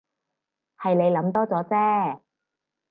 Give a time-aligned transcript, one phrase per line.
[0.81, 2.21] 係你諗多咗啫